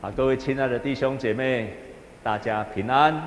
[0.00, 1.74] 啊，各位亲爱的弟兄姐妹，
[2.22, 3.22] 大家平安。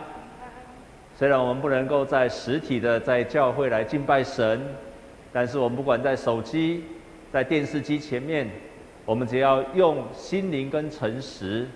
[1.16, 4.60] 虽然我们不能够在实体的在教会来敬拜神，
[5.32, 6.84] 但是我们不管在手机、
[7.32, 8.50] 在电视机前面，
[9.06, 11.68] 我们只要用心灵跟诚实，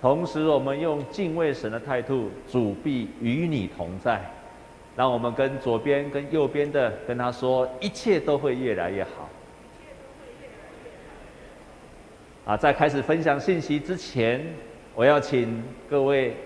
[0.00, 4.18] 同时我们用敬畏神的态度，主必与你同在。
[4.96, 9.10] 让我们跟左边、跟右边的跟他说，一切都会越来越好。
[12.46, 14.40] 啊，在开始分享信息之前，
[14.94, 15.60] 我要请
[15.90, 16.36] 各位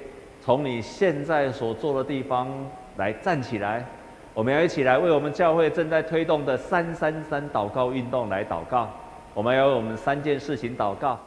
[0.40, 2.48] 从你现在所坐的地方
[2.96, 3.84] 来站起来，
[4.32, 8.88] 我们要一起来为我们教会正在推动的三三三祷告运动来祷告。
[9.34, 11.20] 我们要为我们三件事情祷告。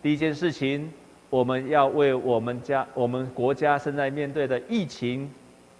[0.00, 0.88] 第一件事情，
[1.28, 5.28] 我们要为我们家、我们国家正在面对的疫情，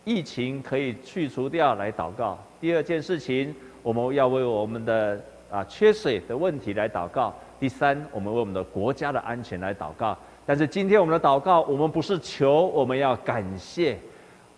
[0.03, 2.37] 疫情可以去除掉来祷告。
[2.61, 5.23] 第二件事情，我们要为我们的
[5.53, 7.33] 啊缺水的问题来祷告。
[7.61, 10.17] 第三，我们为我们的国家的安全来祷告。
[10.47, 13.99] 但是今天我们的祷告，我们不是求，我们要感谢。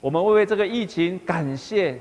[0.01, 1.99] 我们为为这个疫情感谢，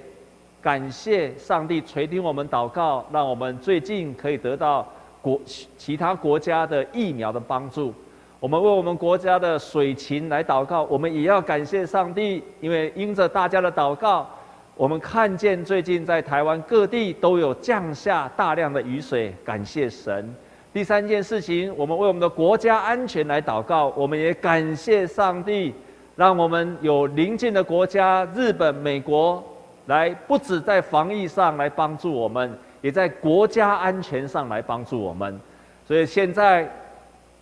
[0.62, 4.88] 感谢上帝垂听我们祷告，让我们最近可以得到
[5.24, 7.92] 国其他国家的疫苗的帮助。
[8.40, 14.30] 我们为我们国家的水情来祷告，我们也要感谢上帝，因为因着大家的祷告，
[14.76, 20.34] 我们看见最近在台湾各地都有降下大量的雨水，感谢神。
[20.74, 23.94] 第三件事情，我们为我们的国家安全来祷告。
[23.98, 25.76] 我们也感谢上帝，
[26.16, 29.44] 让我们有邻近的国家日本、美国
[29.88, 35.38] 来，不止在防疫上来帮助我们，也在国家安全上来帮助我们。
[35.86, 36.66] 所以现在，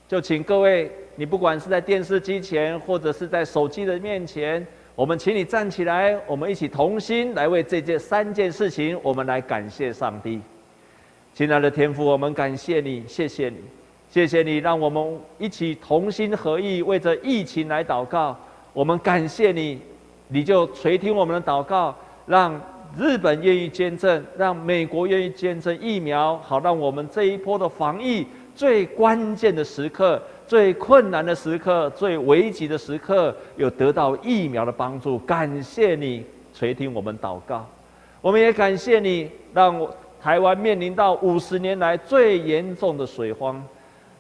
[0.08, 10.42] 就请各位，你不管是在电视机前，或者是在手机的面前，我们请你站起来，我们一起同心来为这件三件事情，我们来感谢上帝。
[11.40, 13.56] 亲爱的天父，我们感谢你，谢谢你，
[14.10, 18.38] 谢谢你，让我们一起同心合意为着疫情来祷告。
[18.74, 19.80] 我们感谢你，
[20.28, 21.96] 你就垂听我们的祷告，
[22.26, 22.62] 让
[22.98, 35.18] 日本愿意捐赠，让美国愿意捐赠疫苗，好让我们这一波的防疫最关键的时刻、最困难的时刻、最危急的时刻，有得到疫苗的帮助。
[35.20, 37.66] 感谢你垂听我们祷告，
[38.20, 39.90] 我们也感谢你让我。
[40.22, 43.64] 台湾面临到五十年来最严重的水荒，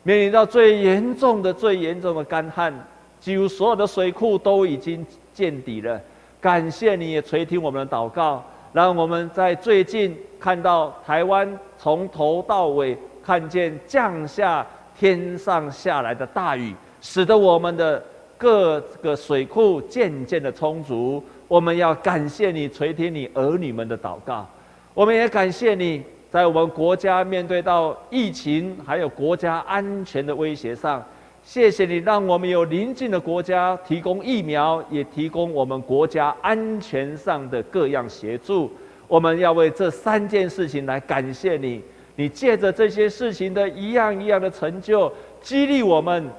[0.04, 2.74] 面临到最严重的、最严重的干旱，
[3.20, 6.00] 几乎所有的水库都已经见底了。
[6.40, 14.66] 感谢你也垂听我们的祷告，让我们在最近看到台湾从头到尾看见降下
[14.98, 18.02] 天上下来的大雨，使得我们的
[18.38, 21.22] 各个水库渐渐的充足。
[21.50, 24.48] 我们要感谢你垂听你儿女们的祷告。
[24.94, 31.04] 我们也感谢你，在我们国家面对到疫情还有国家安全的威胁上，
[31.44, 38.70] 谢谢你让我们有邻近的国家提供疫苗，也提供我们国家安全上的各样协助。
[39.08, 41.82] 我们要为这三件事情来感谢你。
[42.16, 45.12] 你借着这些事情的一样一样的成就，
[45.42, 46.30] 激励我们，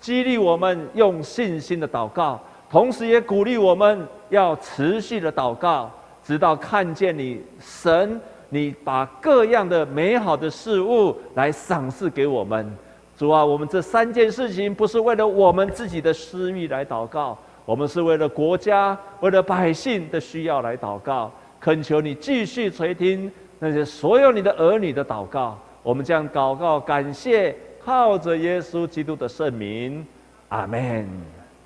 [0.00, 5.88] 激励我们用信心的祷告，同时也鼓励我们要持续的祷告。
[6.30, 8.20] 直到看见你神，
[8.50, 12.72] 你把各样的美好的事物来赏赐给我们，
[13.18, 25.58] 主啊，我们这三件事情不是为了我们自己的私欲来祷告，我们是为了国家、为了百姓的需要来祷告，恳求你继续垂听那些所有你的儿女的祷告。
[25.82, 30.06] 我们将祷告感谢，靠着耶稣基督的圣名，
[30.50, 31.08] 阿门。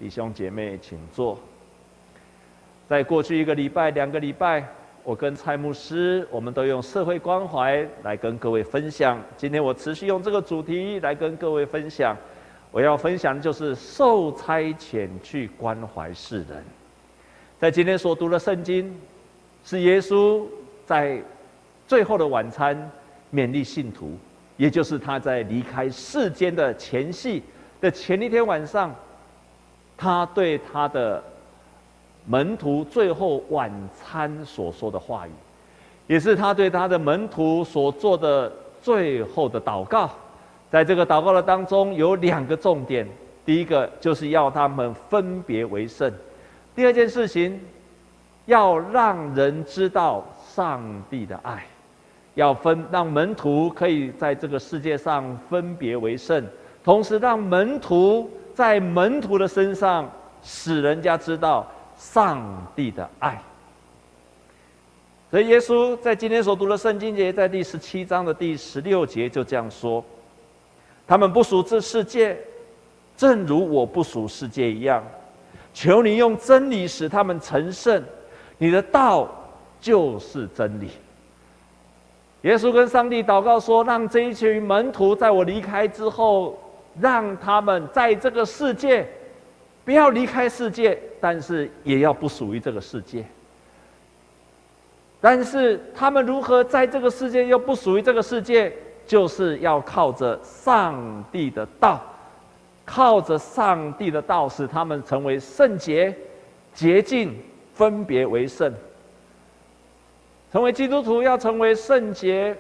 [0.01, 1.39] 弟兄姐妹，请坐。
[2.87, 4.63] 在过去一个礼拜、两个礼拜，
[5.03, 9.19] 我跟蔡牧师，我们都用社会关怀来跟各位分享。
[9.39, 12.15] 今天我持续用这个主题来跟各位分享。
[12.71, 16.63] 我要分享的就是受差遣去关怀世人。
[17.59, 18.95] 在今天所读的圣经，
[19.65, 20.45] 是耶稣
[20.85, 21.23] 在
[21.89, 22.77] 最后的晚餐
[23.33, 24.19] 勉励信徒，
[24.59, 27.43] 也就是他在离开世间的前夕
[27.81, 28.95] 的前一天晚上，
[29.97, 31.25] 他对他的。
[32.27, 35.31] 门徒最后晚餐所说的话语，
[36.07, 38.51] 也是他对他的门徒所做的
[38.81, 40.11] 最后的祷告。
[40.71, 43.07] 在这个祷告的当中，有两个重点：
[43.45, 46.11] 第一个就是要他们分别为圣；
[46.75, 47.61] 第二件事情，
[48.47, 51.65] 要让人知道上帝的爱，
[52.35, 56.43] 要分让门徒可以在这个世界上分别为圣，
[56.83, 60.11] 同时让门徒在门徒的身上
[60.43, 61.67] 使人家知道。
[62.13, 62.41] 上
[62.77, 63.41] 帝的爱，
[65.31, 70.05] 所以耶稣在今天所读的圣经节，在第十七章的第十六节就这样说：
[71.07, 72.39] 他们不属这世界，
[73.17, 75.03] 正如我不属世界一样。
[75.73, 78.01] 求你用真理使他们成圣，
[78.59, 79.29] 你的道
[79.81, 80.91] 就是真理。
[82.43, 86.57] 耶稣跟上帝祷告说：“让这一群门徒在我离开之后，
[87.01, 89.09] 让他们在这个世界
[89.85, 93.25] 不要离开世界，但是也要不属于这个世界。
[95.21, 98.73] 但是他们如何在这个世界又不属于这个世界？
[99.07, 102.01] 就是要靠着上帝的道。”
[102.87, 106.15] 靠着上帝的道，使他们成为圣洁、
[106.75, 107.35] 洁净、
[107.73, 108.71] 分别为圣。
[110.53, 112.55] 成为基督徒要成为圣洁，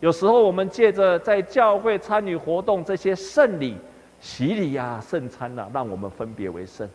[0.00, 3.78] 有时候我们借着在教会参与活动，这些圣礼、
[4.20, 6.88] 洗礼呀、圣餐呐，让我们分别为圣。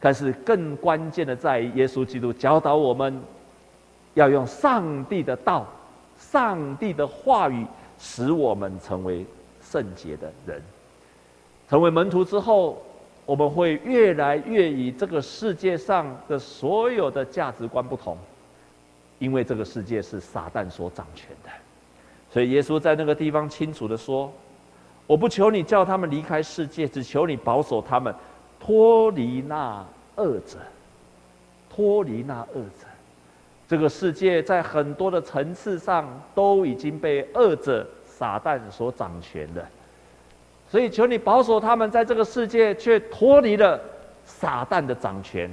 [0.00, 3.20] 但是更关键的在于，耶稣基督教导我们，
[4.14, 5.66] 要用上帝的道、
[6.18, 7.66] 上帝的话语，
[7.98, 9.26] 使我们成为
[9.62, 10.62] 圣洁的人。
[11.68, 12.82] 成为门徒之后，
[13.26, 18.16] 我们会越来越与这个世界上的所有的价值观不同，
[19.18, 21.50] 因为这个世界是撒旦所掌权的。
[22.32, 24.32] 所以耶稣在那个地方清楚地说
[25.10, 28.14] ：“我不求你叫他们离开世界，只求你保守他们
[28.60, 29.84] 脱离那
[30.14, 30.56] 恶者，
[31.68, 32.86] 脱离那恶者。
[33.66, 39.68] 这个世界在很多的层次上都已经被恶者撒旦所掌权了。”
[40.70, 43.80] 所以，求你保守他们在这个世界，却脱离了
[44.24, 45.50] 撒旦的掌权。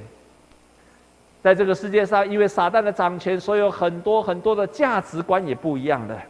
[1.42, 6.22] 在这个世界上，因为撒旦的掌权，所以有很多很多的价值观也不一样了。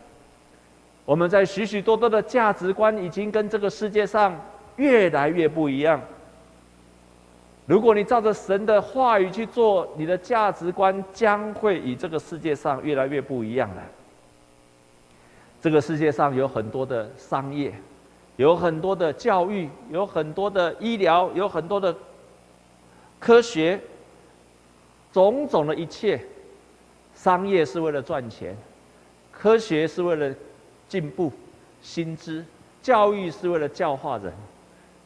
[1.07, 4.37] 我们在许许多多的价值观已经跟这个世界上
[4.75, 6.01] 越来越不一样。
[7.65, 13.81] 如果你照着神的话语去做，你的价值观将会与这个世界上越来越不一样了。
[15.61, 17.73] 这个世界上有很多的商业。
[18.35, 21.95] 有很多的教育，有很多的医疗，有很多的
[23.17, 23.79] 科学，
[25.13, 26.21] 种种的一切，
[27.15, 28.55] 商业是为了赚钱，
[29.31, 30.35] 科学是为了
[30.87, 31.31] 进步、
[31.81, 32.43] 薪资，
[32.81, 34.33] 教育是为了教化人，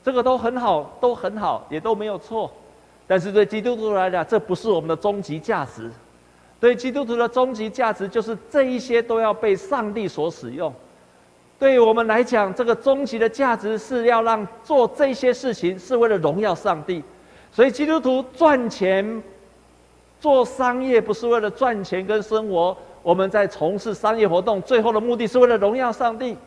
[0.03, 2.51] 这个都很好，都很好，也都没有错。
[3.07, 5.91] 但是对基督徒来讲，这不是我们的终极价值。
[6.59, 10.71] 对基督徒的终极价值，就是这一些都要被上帝所使用。
[11.57, 17.03] 对我们来讲，这个终极的价值是要让做这些事情是为了荣耀上帝，
[17.51, 19.21] 所以基督徒赚钱、
[20.19, 26.37] 做商业不是为了赚钱跟生活，我们在从事商业活动，最后的目的是为了荣耀上帝。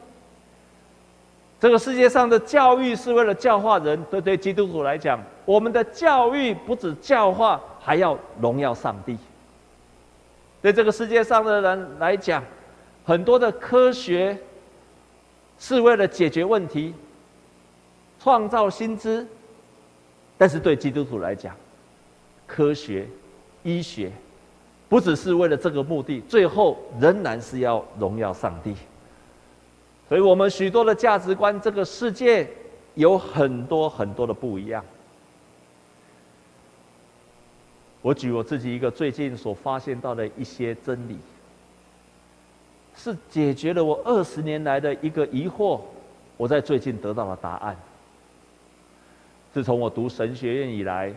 [1.61, 9.17] 这个世界上的教育是为了教化人，对对基督徒来讲，我们的教育不止教化，还要荣耀上帝。
[10.61, 12.43] 对这个世界上的人来讲，
[13.05, 14.39] 很多的科学。
[15.57, 16.93] 是为了解决问题，
[18.21, 19.25] 创造新知，
[20.37, 21.55] 但是对基督徒来讲，
[22.45, 23.09] 科学、
[23.63, 24.11] 医学，
[24.95, 28.77] 不只是为了这个目的，最后仍然是要荣耀上帝。
[30.09, 32.49] 所以，我们许多的价值观，这个世界
[32.95, 34.85] 有很多很多的不一样。
[38.03, 41.19] 我举我自己一个最近所发现到的一些真理。
[42.95, 45.81] 是解决了我二十年来的一个疑惑，
[46.37, 47.77] 我在最近得到了答案。
[49.53, 51.13] 自从我读神学院以来，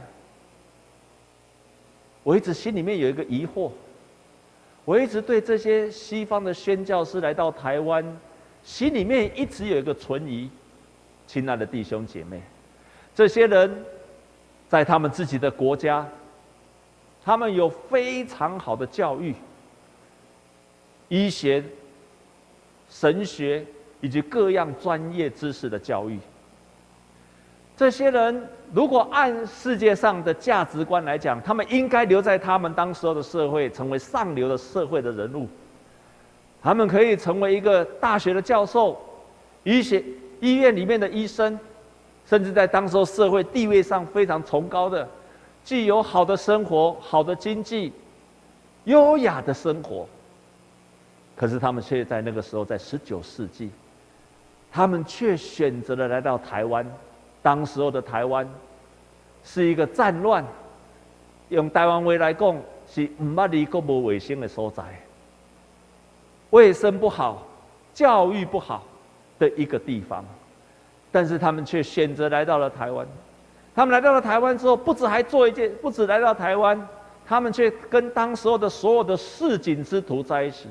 [2.27, 3.72] 我一直心里面有一个疑惑，
[4.84, 8.05] 我一直对这些西方的宣教师来到台湾，
[8.63, 10.50] 心里面一直有一个存疑。
[11.25, 12.41] 亲爱的弟兄姐妹，
[13.15, 13.86] 这些人
[14.67, 16.05] 在他们自己的国家，
[17.24, 19.34] 他们有非常好的教育。
[21.07, 21.63] 医学、
[22.89, 23.65] 神学
[24.01, 26.19] 以及各样专业知识的教育，
[27.77, 35.48] 这些人如果按世界上的价值观来讲，他们应该留在他们当时候的社会，成为上流的社会的人物。
[36.60, 39.00] 他们可以成为一个大学的教授、
[39.63, 40.03] 医学
[40.39, 41.57] 医院里面的医生，
[42.25, 45.07] 甚至在当时候社会地位上非常崇高的，
[45.63, 47.93] 既有好的生活、好的经济、
[48.86, 50.10] 优雅的生活。
[51.36, 53.69] 可是他们却在那个时候，在十九世纪，
[54.72, 56.84] 他们却选择了来到台湾。
[57.48, 58.46] 当时候的台湾
[59.42, 60.44] 是一个战乱，
[61.48, 64.84] 用台湾话来讲，是唔捌离过无卫生的所在，
[66.50, 67.48] 卫生不好，
[67.94, 68.84] 教育不好
[69.39, 70.25] 的一个地方。
[71.10, 73.08] 但是他们却选择来到了台湾。
[73.74, 76.86] 他们来到了台湾之后，不止还做一件，不止来到台湾，
[77.25, 80.68] 他们却跟当时候的所有的市井之徒在一起。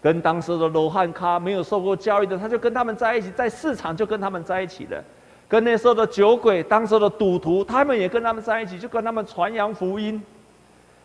[0.00, 5.02] 跟当时的罗汉咖没有受过教育的，他就跟他们在一起，在市场就跟他们在一起了。
[5.48, 10.20] 跟那时候的酒鬼、当时的赌徒，他们也跟他们在一起，就跟他们传扬福音。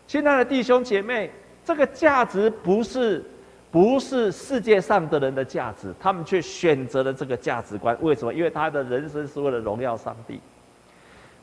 [0.06, 1.30] 亲爱的弟兄姐妹，
[1.64, 3.24] 这个价值不是
[3.70, 7.96] 不是世界上的人的价值，他们却选择了这个价值观。
[8.00, 8.34] 为什么？
[8.34, 10.40] 因为他的人生是为了荣耀上帝。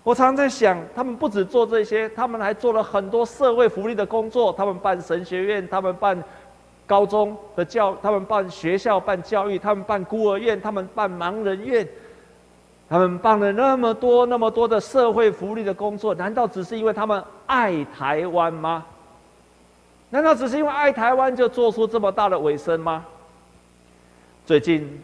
[0.03, 4.51] 我常常在想，他们不止做这些，他们还做了很多社会福利的工作。
[4.51, 6.21] 他们办神学院，他们办
[6.85, 11.87] 高中的教，他们办学校办教育，他们办孤儿院，他们办盲人院。
[12.89, 18.85] 他们办了那么多、那么多的社会福利的工作，难道只是因为他们爱台湾吗？
[20.09, 23.05] 难道只是因为爱台湾就做出这么大的尾声吗？
[24.45, 25.01] 最近，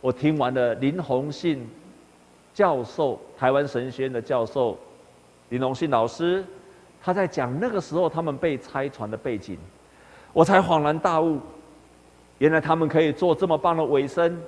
[0.00, 1.68] 我听完了林鸿信
[2.54, 4.78] 教授，台湾神学院的教授
[5.50, 6.42] 林鸿信老师，
[7.02, 9.58] 他在讲那个时候他们被拆船的背景，
[10.32, 11.38] 我才恍然大悟，
[12.38, 14.40] 原来他们可以做这么棒的尾声。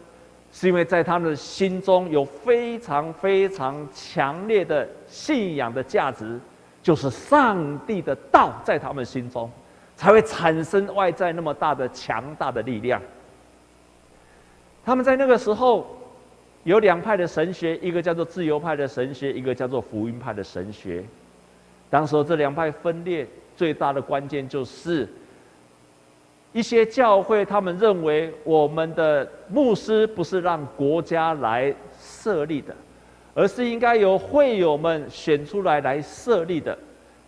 [0.50, 6.40] 是因为在他们的心中有非常非常强烈的信仰的价值，
[6.82, 9.50] 就是上帝的道在他们心中，
[9.94, 13.00] 才会产生外在那么大的强大的力量。
[14.84, 15.86] 他们在那个时候
[16.64, 21.04] 有两派的神学，一个叫做自由派的神学，一个叫做福音派的神学。
[21.90, 23.26] 当时这两派分裂
[23.56, 25.08] 最大的关键就是。
[26.52, 32.74] 一些教会，他们认为我们的牧师不是让国家来设立的，
[33.34, 36.76] 而是应该由会友们选出来来设立的。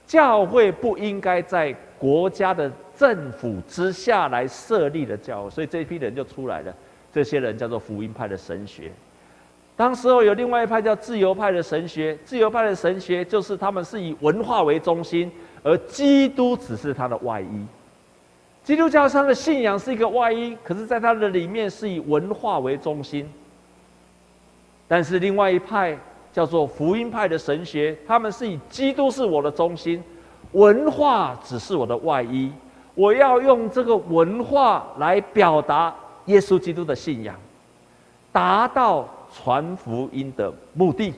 [0.06, 6.74] 教会不应该在国家的政府之下来设立的教会，所以这批人就出来了。
[7.12, 8.90] 这些人叫做福音派的神学。
[9.76, 15.30] 当时候有另外一派叫自由派的神学，自由派的神学就是他们是以文化为中心，
[15.62, 17.66] 而基督只是他的外衣。
[18.62, 23.28] 基督教上的信仰是一个外衣，可是，在它的里面是以文化为中心。
[24.86, 25.98] 但是，另外一派
[26.32, 30.02] 叫做福音派的神学，他们是以基督是我的中心，
[30.52, 32.52] 文化只是我的外衣。
[32.94, 35.94] 我要用这个文化来表达
[36.26, 37.34] 耶稣基督的信仰，
[38.30, 41.14] 达到传福音的目的。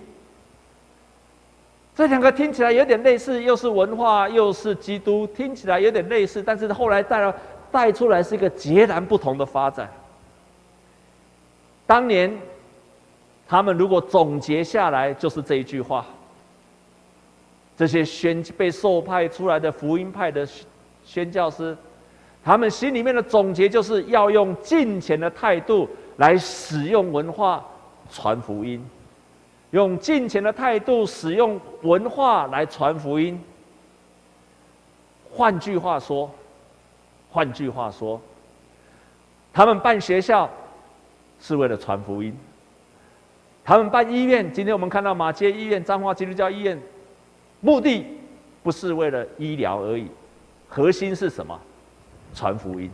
[1.95, 7.35] 这两个听起来有点类似，又是文化，又是基督，听起来有点类似，但是后来带了
[7.71, 9.91] 带出来是一个截然不同的发展。
[11.87, 12.35] 当年
[13.47, 16.07] 他们如果总结下来，就是这一句话：
[17.77, 20.49] 这些宣被受派出来的福音派的
[21.05, 21.77] 宣教师，
[22.43, 27.63] 他们心里面的总结就是要用敬虔的态度来使用文化
[28.11, 28.83] 传福音。
[29.73, 33.43] 用敬虔的态度，使用文化来传福音。
[35.31, 36.31] 换句话说，
[37.31, 38.21] 换句话说，
[39.51, 40.49] 他们办学校
[41.41, 42.33] 是为了传福音；
[43.65, 46.79] 他们办医院，今天我们看到马街医院、彰化基督教医院，
[47.61, 48.05] 目的
[48.63, 50.07] 不是为了医疗而已，
[50.69, 51.59] 核心是什么？
[52.35, 52.91] 传福音。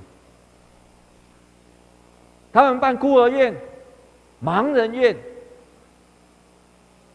[2.53, 3.53] 他们办孤儿院、
[4.41, 5.17] 盲人院。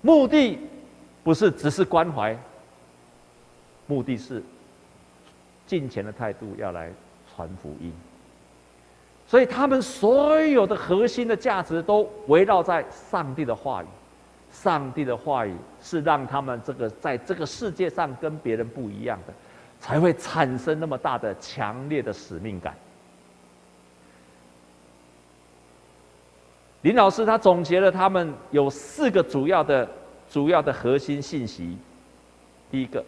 [0.03, 0.59] 目的
[1.23, 2.37] 不是只是关怀，
[3.87, 4.43] 目的是
[5.65, 6.91] 金钱的态度要来
[7.33, 7.91] 传福音。
[9.25, 13.87] 所以他们所有的核心的价值都围绕在上帝的话语。
[14.51, 19.33] 上帝的话语是让他们这个在这个世界上跟别人不一样的，
[19.79, 22.75] 才会产生那么大的强烈的使命感。
[26.83, 29.89] 林老师他总结了他们有四个主要的、
[30.29, 31.77] 主要的核心信息。
[32.69, 33.03] 第一个，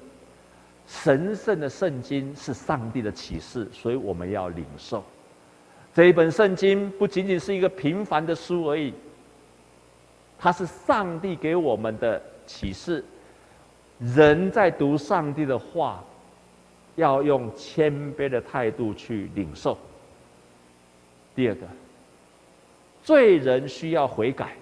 [0.88, 5.03] 神圣的圣经是上帝的启示，所以我们要领受。
[5.94, 8.94] 这一本圣经不仅仅是一个平凡的书而已，
[10.39, 13.03] 它是上帝给我们的启示。
[14.00, 16.01] 人在读上帝的话，
[16.96, 19.77] 要用谦卑的态度去领受。
[21.36, 21.67] 第二个。
[23.05, 24.53] 罪人需要悔改，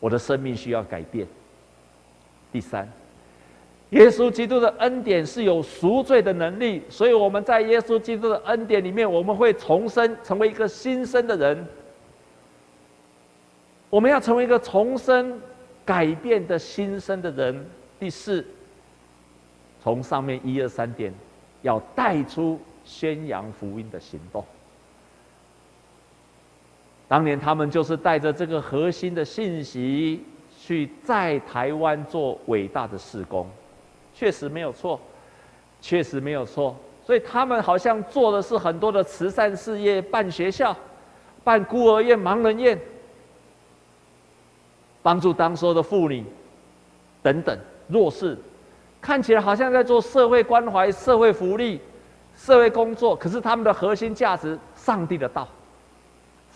[0.00, 1.26] 我的生命需要改变。
[2.50, 2.90] 第三，
[3.90, 11.66] 耶稣基督的恩典是有赎罪的能力，所以我们在耶稣基督的恩典里面，我们会重生，成为一个新生的人。
[13.90, 15.38] 我们要成为一个重生、
[15.84, 17.62] 改变的新生的人。
[18.00, 18.42] 第四，
[19.82, 21.12] 从上面一二三点，
[21.60, 24.42] 要带出宣扬福音的行动。
[27.12, 30.24] 当年他们就是带着这个核心的信息，
[30.58, 33.46] 去在台湾做伟大的事工，
[34.14, 34.98] 确实没有错，
[35.78, 36.74] 确实没有错。
[37.04, 40.74] 所以他们好像做的是很多的慈善事业，办学校，
[41.44, 42.80] 办孤儿院、盲人院。
[45.02, 46.24] 帮助当时的妇女
[47.22, 47.54] 等等
[47.88, 48.38] 弱势，
[49.02, 51.78] 看起来好像在做社会关怀、社会福利、
[52.34, 55.46] 社会工作，可是他们的核心价值，上帝的道，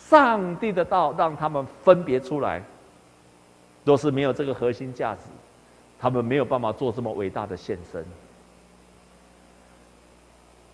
[0.09, 2.63] 上帝的道让他们分别出来。
[3.85, 5.23] 若是没有这个核心价值，
[5.99, 8.05] 他们没有办法做这么伟大的献身。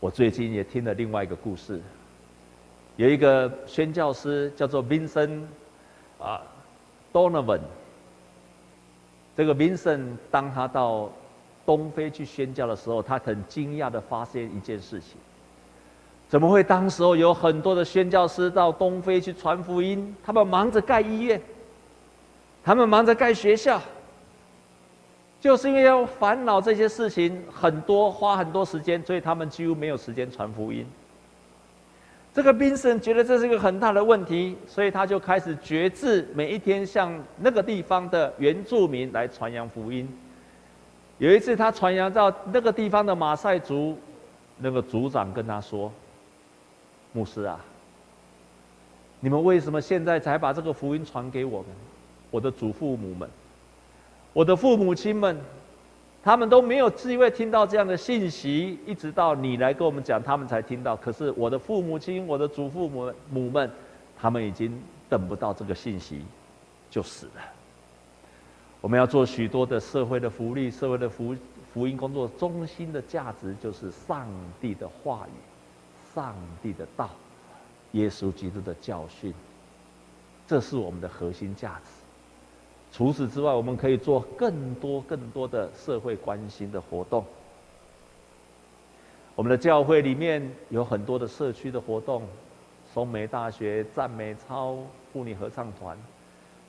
[0.01, 1.81] 我最近也听了另外一个故事，
[2.97, 5.43] 有一个宣教师叫做 Vincent
[6.19, 6.43] 啊
[7.13, 7.61] Donovan。
[9.37, 11.11] 这个 Vincent 当他到
[11.65, 15.17] 东非去宣教的时候，他很惊讶的发现一件事情：
[16.33, 20.17] 怎么会当时候有很多的宣教师到东非去传福音？
[20.25, 21.39] 他们忙着盖医院。
[22.65, 23.79] 他们忙着盖学校，
[25.39, 30.87] 就是因为要烦恼这些事情很多，花很多时间，所以他们几乎没有时间传福音。
[32.33, 40.09] 这个宾森觉得这是一个很大的问题，所以他就开始决志，每一天向那个地方的原住民来传扬福音。
[41.19, 43.99] 有一次，他传扬到那个地方的马赛族，
[44.57, 45.93] 那个族长跟他说
[47.13, 47.61] ：“牧师啊，
[49.21, 51.69] 你们为什么现在才把这个福音传给我们？”
[52.33, 53.29] 我的祖父母们，
[54.33, 55.39] 我的父母亲们，
[56.25, 60.97] 他们都没有机会听到这样的信息，一直到你来跟我们讲，他们才听到。
[60.97, 63.71] 可是我的父母亲、我的祖父母母们，
[64.19, 66.23] 他们已经等不到这个信息，
[66.91, 67.43] 就死了。
[68.81, 71.37] 我们要做许多的社会的福利、社会的福
[71.75, 74.27] 福音工作，中心的价值就是上
[74.59, 75.37] 帝的话语、
[76.15, 77.09] 上帝的道、
[77.93, 79.33] 耶稣基督的教训，
[80.47, 81.91] 这是我们的核心价值。
[82.93, 87.25] 除此之外，我们可以做更多更多的社会关心的活动。
[89.35, 92.23] 我们的教会里面有很多的社区的活动，
[92.93, 94.77] 松美大学赞美操
[95.11, 95.97] 妇女合唱团。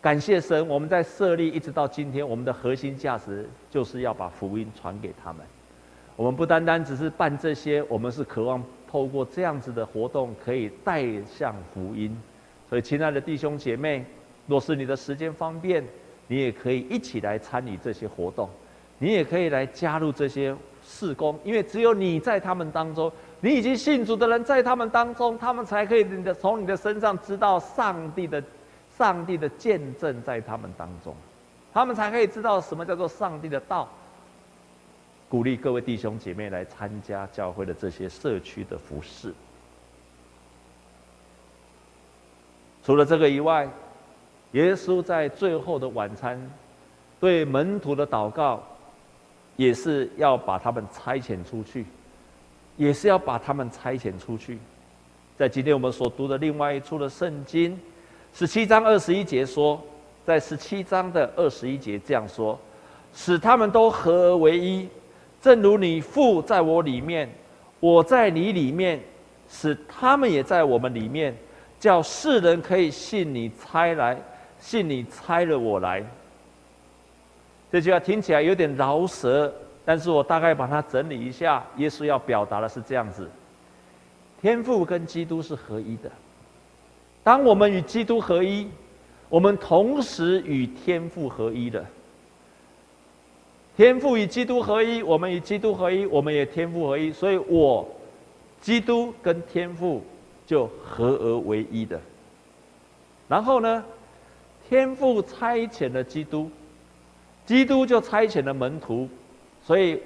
[0.02, 5.46] 感谢神，我们在设立一直到今天，我们的核心价值就是要把福音传给他们。
[6.16, 12.16] 我们不单单只是办这些，我们是渴望透过这样子的活动，可以带向福音。
[12.70, 14.06] 所以，亲爱的弟兄姐妹，
[14.46, 15.84] 若是你的时间方便，
[16.28, 18.48] 你也可以一起来参与这些活动，
[19.00, 28.44] 你也可以来加入这些事工，因为只有你在他们当中，你已经信主的人在他们当中，他们才可以你的从你的身上知道上帝的
[28.96, 31.16] 上帝的见证在他们当中，
[31.74, 33.90] 他们才可以知道什么叫做上帝的道。
[35.34, 39.34] 鼓励各位弟兄姐妹来参加教会的这些社区的服事。
[42.84, 43.68] 除了这个以外。
[44.52, 46.40] 耶稣在最后的晚餐，
[47.20, 48.62] 对门徒的祷告，
[49.56, 51.88] 也是要把他们差遣出去，
[52.78, 54.60] 也是要把他们差遣出去。
[55.36, 57.76] 在今天我们所读的另外一处的圣经，
[58.32, 59.82] 十七章二十一节说，
[60.24, 62.60] 在十七章的二十一节这样说：
[63.12, 64.88] 使他们都合而为一，
[65.44, 67.30] 正如你父在我里面，
[67.82, 69.00] 我在你里面，
[69.50, 71.36] 使他们也在我们里面，
[71.78, 74.18] 叫世人可以信你差来。
[74.58, 76.02] 信你差了我来，
[77.70, 79.54] 这句话听起来有点饶舌，
[79.84, 81.62] 但是我大概把它整理一下。
[81.76, 83.30] 耶稣要表达的是这样子：
[84.42, 86.10] 天父跟基督是合一的。
[87.26, 88.70] 当我们与基督合一，
[89.28, 91.86] 我们同时与天父合一的。
[93.76, 97.12] 天父与基督合一，我们与基督合一，我们也天父合一。
[97.12, 97.88] 所以我，
[98.62, 100.04] 基督跟天父
[100.46, 102.00] 就合而为一的。
[103.28, 103.84] 然后呢？
[104.70, 106.50] 天父差遣了基督，
[107.46, 109.10] 基督就差遣了门徒，
[109.62, 110.00] 所以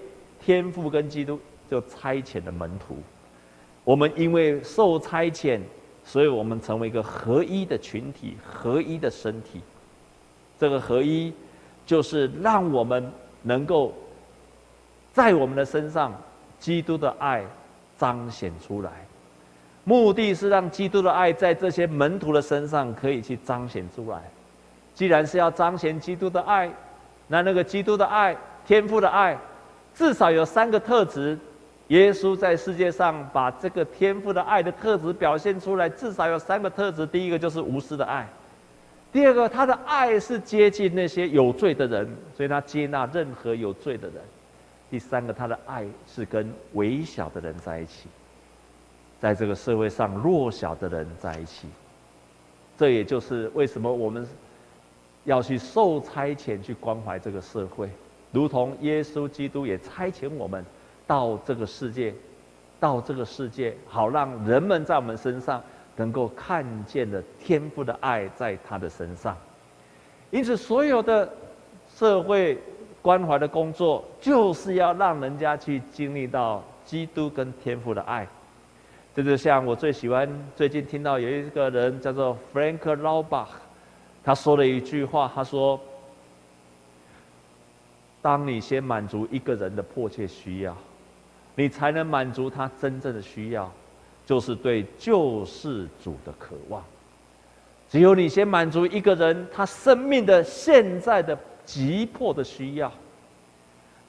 [0.43, 2.97] 天父跟基督就差遣了门徒。
[3.83, 5.61] 我们因为受差遣，
[6.03, 9.61] 所以我们成为一个合一的群体，合一的身体。
[10.59, 11.31] 这个合一，
[11.85, 13.09] 就是让我们
[13.47, 13.93] 能够
[15.13, 16.13] 在我们的身上，
[16.59, 17.43] 基督的爱
[17.97, 18.91] 彰显出来。
[19.85, 24.21] 目的是让基督的爱在这些门徒的身上可以去彰显出来。
[24.93, 26.69] 既然是要彰显基督的爱，
[27.27, 29.37] 那那个基督的爱、天赋的爱，
[29.95, 31.39] 至少有三个特质。
[31.87, 37.05] 耶稣在世界上把这个天赋的爱的特质表现出来，至少有三个特质。
[37.07, 38.25] 第一个就是无私的爱；
[39.17, 44.17] 第二个，他的爱是接近那些有罪的人，所以他接纳任何有罪的人；
[44.91, 48.07] 第三个，他的爱是跟微小的人在一起，
[49.19, 51.67] 在这个社会上弱小的人在一起。
[52.77, 54.27] 这也就是为什么我们。
[55.23, 57.89] 要去受差遣去关怀这个社会，
[58.31, 60.63] 如同耶稣基督也差遣我们
[61.07, 62.13] 到这个世界，
[62.79, 65.61] 到这个世界，好让人们在我们身上
[65.97, 69.35] 能够看见了天父的爱在他的身上。
[70.31, 71.29] 因此，所有的
[71.93, 72.57] 社会
[73.01, 78.25] 关怀的工作，就是要让人家去经历到基督跟天父的爱。
[79.15, 83.47] 这就像我最喜欢最近听到有一个人叫做 Frank Laubach，
[84.23, 85.79] 他说了一句话，他说
[88.21, 90.77] ：“当你先满足一个人的迫切需要，
[91.55, 93.71] 你才能满足他真正的需要，
[94.27, 96.83] 就是对救世主的渴望。
[97.89, 101.35] 只有你先满足一个人他生命的现在的
[101.65, 102.91] 急迫的需要，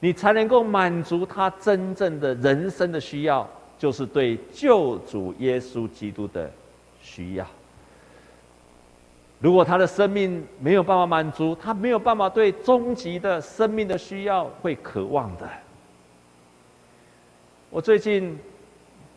[0.01, 6.51] 你才能够满足他真正的人生的需要。”就是对救主耶稣基督的
[7.01, 7.47] 需要。
[9.39, 15.49] 如果他的生命没有办法满足，他没有办法对终极的生命的需要会渴望的。
[17.71, 18.37] 我最近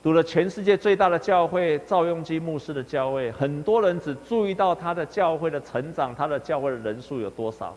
[0.04, 7.76] 读了全世界最大的教会赵用基牧师的教会，很多人只注意到他的教会的成长，他的教会的人数有多少。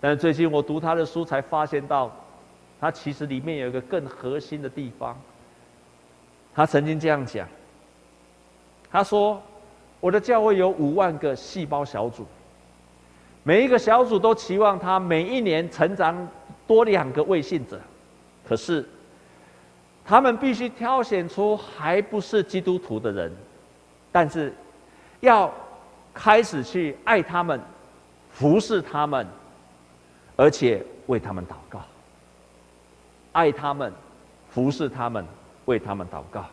[0.00, 2.10] 但最近我读他的书，才发现到，
[2.80, 5.20] 他其实里面有一个更核心的地方。
[6.54, 7.46] 他曾经这样讲
[8.90, 9.42] ：“他说，
[9.98, 12.24] 我的教会有五万个细胞小组，
[13.42, 16.28] 每一个小组都期望他每一年成长
[16.66, 17.80] 多两个未信者，
[18.48, 18.88] 可是
[20.04, 23.32] 他们必须挑选出还不是基督徒的人，
[24.10, 24.52] 但是
[25.20, 25.52] 要
[26.12, 27.60] 开始去爱他们、
[28.30, 29.26] 服侍他们，
[30.36, 31.80] 而且为他们祷告，
[33.32, 33.92] 爱他们、
[34.50, 35.24] 服侍他们。”
[35.66, 36.44] 为他们祷告。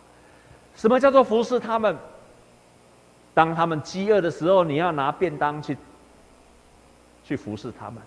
[0.75, 1.97] 什么叫做服侍他们？
[3.33, 5.75] 当他们饥饿的时候，你要拿便当去
[7.23, 7.99] 去服侍他们；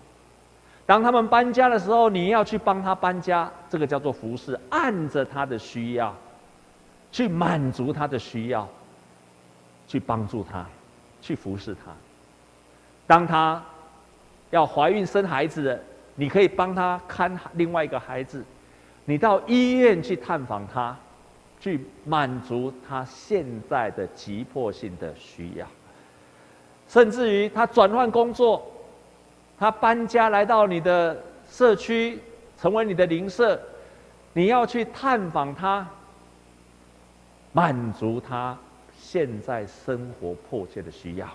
[0.85, 3.49] 当他们搬家的时候，你要去帮他搬家。
[3.69, 6.13] 这个叫做服侍，按着他的需要
[7.11, 8.67] 去满足他的需要，
[9.87, 10.65] 去帮助他，
[11.21, 11.91] 去服侍他。
[13.07, 13.63] 当他
[14.49, 15.83] 要怀孕生孩子的，
[16.15, 18.43] 你可以帮他看另外一个孩子。
[19.05, 20.97] 你到医院去探访他，
[21.59, 25.65] 去满足他现在的急迫性的需要，
[26.87, 28.65] 甚至于他转换工作，
[29.61, 31.15] 他搬家来到你的
[31.47, 32.17] 社区，
[32.57, 33.61] 成为你的邻舍，
[34.33, 35.87] 你要去探访他，
[37.53, 38.57] 满足他
[38.97, 41.27] 现在生活迫切的需要。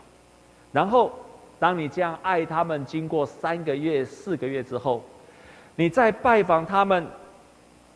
[0.72, 1.12] 然后，
[1.60, 5.04] 当你这样爱他们，经过三个月、四个月之后，
[5.76, 7.06] 你再拜访他们。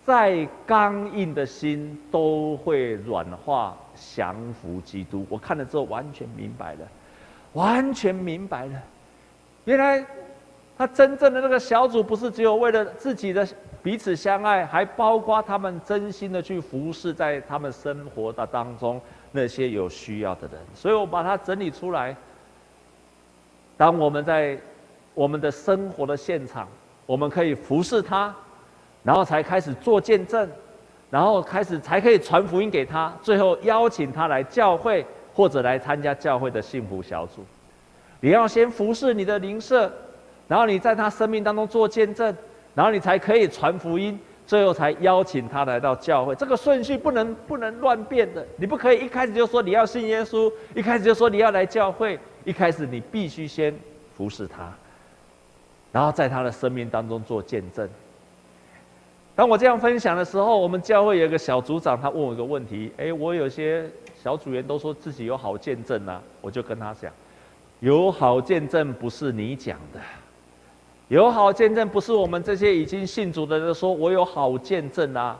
[0.03, 5.27] 再刚硬的心都会软化，降服基督。
[5.29, 6.89] 我看了之后完全明白了，
[7.53, 8.81] 完全明白了。
[9.67, 10.05] 原来
[10.81, 13.47] 他真正的那个小组不是只有为了自己的
[13.83, 18.99] 彼此相爱，还包括他们真心的去服侍在他们生活的当中
[19.31, 20.59] 那些有需要的人。
[20.75, 22.17] 所以我把它整理出来。
[23.77, 24.59] 当我们在
[25.13, 26.67] 我们的生活的现场，
[27.05, 28.35] 我们可以服侍他。
[29.03, 30.49] 然后才开始做见证，
[31.11, 37.45] 然后开始才可以传福音给他，最后邀请他来教会或者来参加教会的幸福小组。
[38.21, 39.93] 你要先服侍你的邻舍，
[40.51, 42.37] 然后你在他生命当中做见证，
[42.75, 46.35] 然后你才可以传福音，最后才邀请他来到教会。
[46.35, 53.73] 这个顺序不能不能乱变的，你不可以一开始就说你要信耶稣，一开始就说你要来教会，一开始你必须先
[54.17, 54.75] 服侍他，
[55.93, 57.89] 然后在他的生命当中做见证。
[59.37, 63.89] 当我这样分享的时候，我们教会有一个小组长，他问我一个问题：哎，我有些
[64.21, 67.13] 小组员都说自己有好见证啊，我就跟他讲，
[67.79, 70.01] 有好见证不是你讲的，
[71.11, 75.37] 有好见证不是我们这些已经信主的人说我有好见证啊，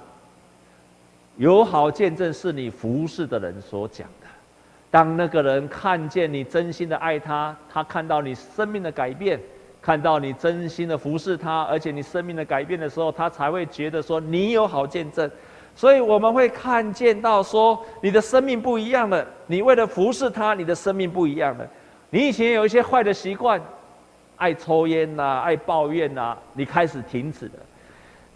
[1.37, 4.27] 有好见证是你服侍的人所讲的。
[4.91, 9.41] 当那个人看见你真心的爱他，他看到你生命的改变。
[9.83, 15.31] 看到你真心的服侍他，而且你生命的改变的时候，他才会觉得说你有好见证。
[15.75, 19.27] 所以我们会看见到说你的生命不一样了。
[19.47, 21.67] 你为了服侍他，你的生命不一样了。
[22.11, 23.59] 你以前有一些坏的习惯，
[24.41, 27.53] 爱抽烟呐，爱抱怨呐，你开始停止了。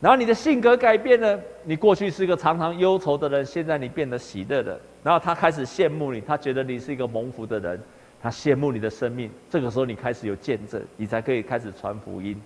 [0.01, 4.79] 然后你的性格改变了，你过去是一个常常忧愁的人，现在你变得喜乐了。
[5.03, 7.81] 然后他开始羡慕你，他觉得你是一个蒙福的人。
[8.23, 12.39] 他羡慕你的生命，这个时候你开始有见证，你才可以开始传福音。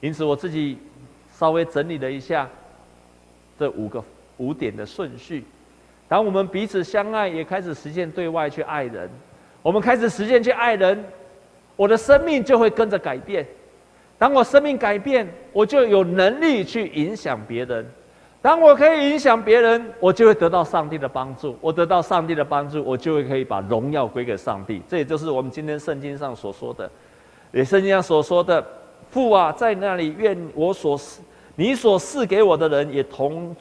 [0.00, 0.78] 因此，我自己
[1.32, 2.48] 稍微整理了一下
[3.58, 4.02] 这五个
[4.36, 5.44] 五点的顺序。
[6.06, 9.10] 当我们彼此相爱，也开始实践对外去爱人。
[9.62, 11.04] 我们开始实践去爱人，
[11.76, 13.46] 我的生命就会跟着改变。
[14.18, 17.84] 当我生命改变，我就有能力去影响别人。
[18.40, 21.56] 当我可以影响别人，我就会得到上帝的帮助。
[21.60, 24.82] 我得到上帝的帮助，我就会可以把荣耀归给上帝。
[24.88, 26.90] 这也就是我们今天圣经上所说的，
[27.52, 28.62] 也圣经上所说的
[29.10, 31.00] ：“父啊，在那里，愿我所
[31.56, 33.56] 你所赐给我的人也同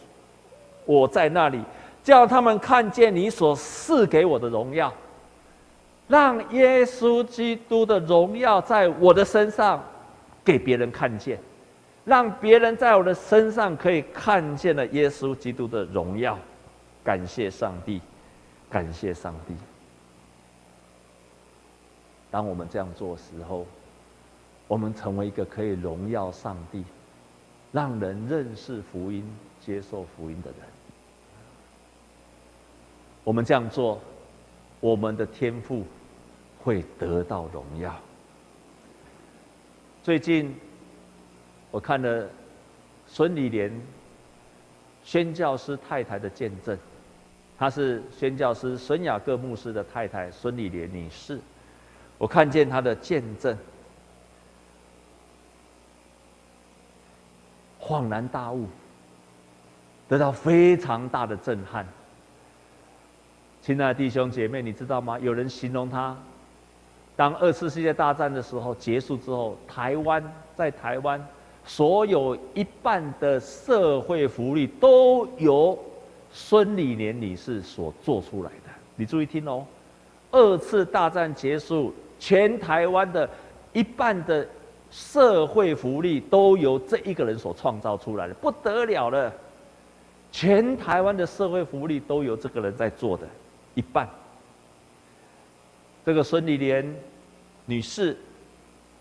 [0.86, 1.62] 我在那里，
[2.04, 4.94] 叫他们看见你所赐给我的荣耀，
[6.14, 9.84] 让耶稣基督的荣耀在我的身上
[10.46, 11.40] 给别人看见。”
[12.06, 16.38] 让别人在我的身上可以看见了耶稣基督的荣耀，
[17.02, 18.02] 感谢上帝，
[18.70, 19.56] 感谢上帝。
[22.30, 23.66] 当我们这样做的时候，
[24.68, 26.84] 我们成为一个可以荣耀上帝、
[27.72, 29.26] 让人认识福音、
[29.66, 30.60] 接受福音的人。
[33.24, 34.02] 我们这样做，
[34.82, 35.86] 我们的天赋
[36.64, 37.94] 会得到荣耀。
[40.02, 40.56] 最近。
[41.72, 42.30] 我看了
[43.08, 43.72] 孙理莲
[45.04, 46.78] 宣教师太太的见证，
[47.58, 51.40] 她是宣教师孙雅各牧师的太太孙理莲女士。
[52.20, 53.58] 我看见她的见证，
[57.82, 58.68] 恍然大悟，
[60.08, 61.88] 得到非常大的震撼。
[63.64, 65.18] 亲爱的弟兄姐妹，你知道吗？
[65.18, 66.16] 有人形容她，
[67.16, 70.24] 当二次世界大战的时候结束之后，台湾
[70.56, 71.24] 在台湾。
[71.66, 75.80] 所有一半的社会福利都由
[76.30, 78.70] 孙理莲女士所做出来的。
[78.98, 79.66] 你注意听哦，
[80.30, 83.30] 二次大战结束，全台湾的
[83.72, 84.46] 一半的
[84.92, 89.34] 社会福利都由这一个人所创造出来的，不得了了！
[90.34, 93.26] 全台湾的社会福利都由这个人在做的，
[93.74, 94.06] 一半。
[96.06, 96.96] 这个孙理莲
[97.66, 98.18] 女士，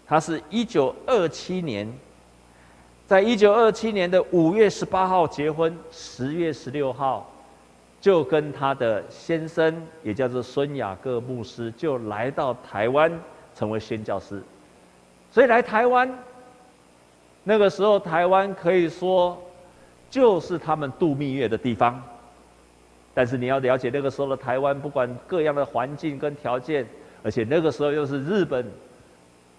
[0.07, 1.93] 她是一九二七年。
[3.07, 7.31] 在一九二七年的五月十八号结婚，十月十六号
[8.01, 13.13] 就跟她的先生，也叫做孙雅各牧师，就来到台湾
[13.55, 14.43] 成为宣教师。
[15.31, 16.11] 所以来台湾，
[17.43, 19.37] 那个时候台湾可以说
[20.09, 22.03] 就是他们度蜜月的地方。
[23.15, 26.87] 但是你要了解，那个时候的台湾，不管各样的环境跟条件，
[27.23, 28.65] 而且那个时候又是日本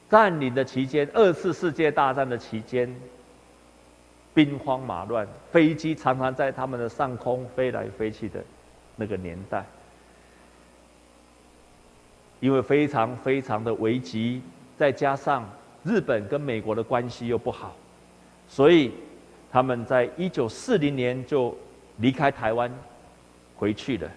[0.09, 2.93] 占领的期间，二次世界大战的期间。
[4.35, 8.43] 兵荒马乱，飞机常常在他们的上空飞来飞去的
[8.95, 9.63] 那个年代，
[12.39, 14.41] 因为非常非常的危急，
[14.75, 15.47] 再加上
[15.83, 17.75] 日本跟美国的关系又不好，
[18.47, 18.91] 所以
[19.51, 21.55] 他们在一九四零年就
[21.97, 22.71] 离开台湾
[23.55, 24.09] 回去了。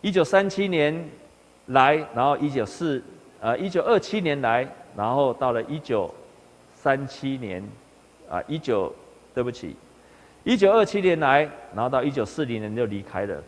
[0.00, 1.08] 一九三七年
[1.66, 3.02] 来，然后一九四
[3.40, 4.66] 呃一九二七年来，
[4.96, 6.12] 然后到了一九
[6.74, 7.62] 三七年。
[8.30, 8.94] 啊，一九，
[9.34, 9.74] 对不起，
[10.44, 11.40] 一九二七年来，
[11.74, 13.42] 然后到一九四零年就离开了。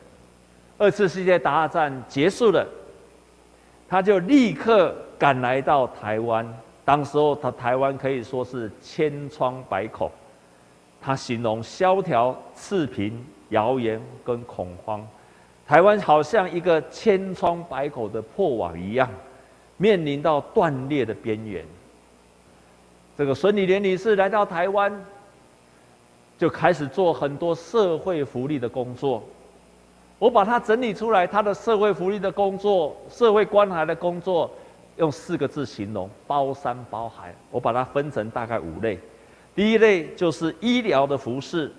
[0.76, 2.66] 二次世界大战结束了，
[3.88, 6.44] 他就立刻赶来到台湾。
[6.84, 10.10] 当时候他台湾可以说是千疮百孔，
[11.00, 15.06] 他形容萧条、赤贫、谣言跟恐慌，
[15.66, 19.08] 台湾好像一个千疮百孔的破网一样，
[19.78, 21.64] 面临到断裂的边缘。
[23.16, 24.92] 这个孙理莲女士来到台湾，
[26.36, 29.22] 就开始做很多社会福利的工作。
[30.18, 34.50] 我把它整理出来，她的社会福利的工作、社会关怀的工作，
[34.96, 37.34] 用四个字形容：包山包海。
[37.50, 38.98] 我把它分成大概五类。
[39.54, 41.70] 第一类就是医疗的服饰，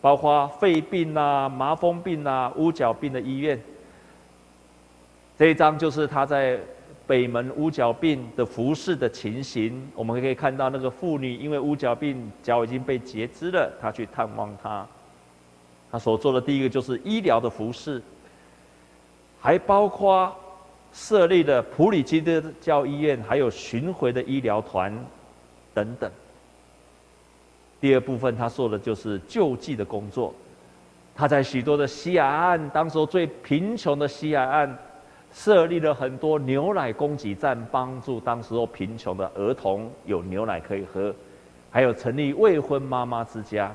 [0.00, 3.60] 包括肺病啊、麻风病啊、乌脚病的医院。
[5.38, 6.58] 这一张就是他在。
[7.06, 14.86] 北门乌脚病的服侍的情形，我们可以看到那个妇女因为乌脚病脚已经被截肢了，她去探望她。
[15.90, 18.00] 他所做的第一个就是医疗的服侍，
[19.40, 20.32] 还包括
[20.92, 24.96] 设立的普里基督教医院，还有巡回的医疗团
[25.74, 26.08] 等等。
[27.80, 30.34] 第二部分，他做的就是救济的工作。
[31.14, 34.78] 他在许多的西海岸，当时最贫穷的西海岸。
[35.32, 41.14] 设立了很多牛奶供给站，帮助当时候贫穷的儿童有牛奶可以喝，
[41.70, 43.72] 还有成立未婚妈妈之家。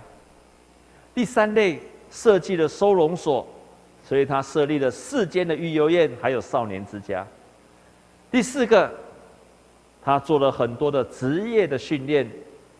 [1.13, 1.79] 第三类
[2.11, 3.47] 设计了收容所，
[4.03, 7.25] 所以他设立了四间的育幼院，还有少年之家。
[8.29, 8.91] 第四个，
[10.03, 12.29] 他做了很多的职业的训练，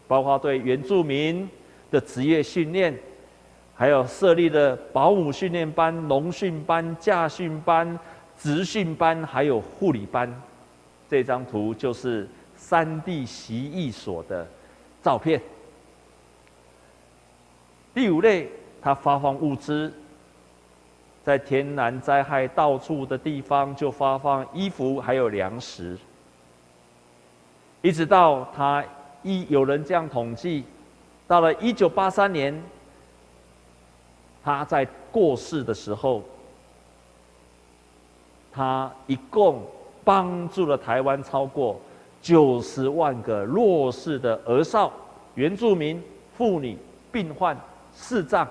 [0.07, 1.49] 包括对原住民
[1.91, 2.97] 的职业训练，
[3.75, 7.99] 还有设立了保姆训练班、农训班、驾训班。
[8.37, 10.29] 职训班还有护理班，
[11.07, 14.45] 这张图就是三地习艺所的
[15.01, 15.41] 照片。
[17.93, 18.49] 第五类，
[18.81, 19.89] 他发放物资，
[21.23, 25.97] 在天然灾害到处的地方就发放衣服还有粮食，
[27.81, 28.83] 一直到他
[29.25, 30.63] 一有人这样统计，
[31.27, 32.63] 到了一九八三年，
[34.43, 36.21] 他在过世的时候，
[38.53, 39.63] 他一共
[40.03, 41.81] 帮助了台湾超过
[42.21, 44.93] 九十万个弱势的儿少、
[45.33, 46.01] 原住民、
[46.38, 46.77] 妇女、
[47.11, 47.57] 病患。
[47.97, 48.45] 视障，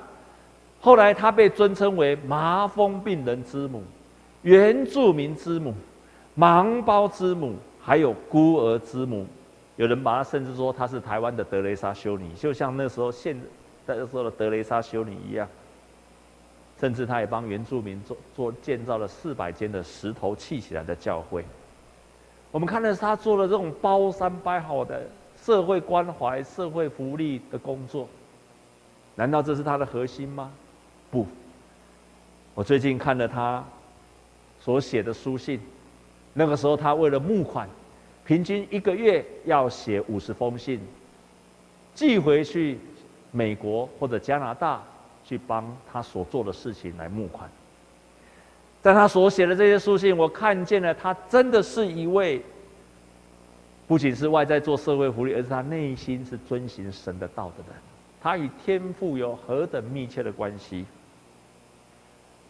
[0.80, 3.82] 后来他被尊称为麻风病人之母、
[4.40, 5.74] 原住民之母、
[6.34, 9.26] 盲胞之母，还有孤儿之母。
[9.76, 13.38] 有人把他甚至说他是台湾的德蕾莎修女，就像那时候现
[13.86, 15.48] 在那时候的德蕾莎修女一样。
[16.80, 21.44] 甚至他也帮原住民做做建造了四百间的石头砌起来的教会。
[22.50, 25.06] 我们看的是他做了这种包山包好的
[25.40, 28.08] 社会关怀、社会福利的工作。
[29.14, 30.50] 难道这是他的核心吗？
[31.12, 31.26] 不。
[32.56, 33.64] 我最近看了他
[34.60, 35.60] 所写的书信，
[36.32, 37.68] 那个时候他为了募款，
[38.24, 40.80] 平均一个月要写五十封信，
[41.94, 42.78] 寄回去
[43.30, 44.82] 美国或者加拿大，
[45.24, 47.50] 去帮他所做的事情来募款。
[48.82, 52.42] 在他所写的这些书信，我看见了他真的是一位，
[53.86, 57.76] 不仅是外在做社会福利，而是他内心是遵循神的道的人。
[58.20, 60.86] 他与天父有何等密切的关系？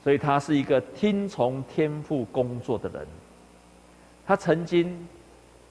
[0.02, 3.06] 所以他是一个听从天父工作的人。
[4.26, 5.06] 他曾经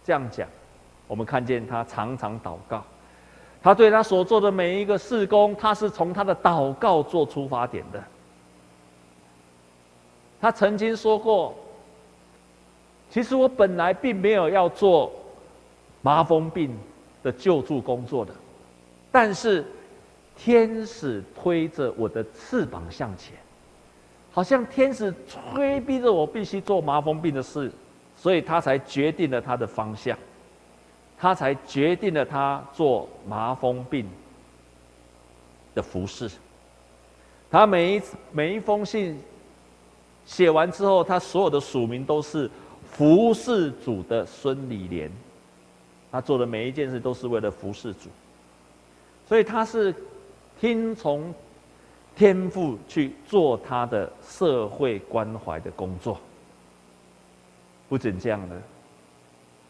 [0.04, 0.48] 这样讲，
[1.08, 2.84] 我们看见他常常祷告。
[3.62, 8.04] 他对他所做的每一个事工，他是从他的祷告做出发点的。
[10.42, 11.56] 他曾经说过
[13.10, 15.12] ：“其实我本来并没有要做
[16.02, 16.78] 麻风病
[17.22, 18.34] 的救助工作的，
[19.12, 19.66] 但是。”
[20.36, 23.36] 天使推着我的翅膀向前，
[24.32, 27.72] 好像天使催逼着我必须做麻风病的事，
[28.24, 30.18] 所以他才决定了他的方向，
[31.18, 34.08] 他才决定了他做麻风病
[35.76, 36.32] 的服饰。
[37.52, 39.22] 他每一每一封信
[40.26, 42.50] 写完之后，他所有的署名都是
[42.90, 45.12] 服侍主的孙理莲，
[46.10, 48.08] 他做的每一件事都是为了服侍主，
[49.28, 49.94] 所以他是。
[50.62, 51.34] 听从
[52.16, 56.18] 天父去做他的社会关怀的工作，
[57.94, 58.60] 不仅这样的，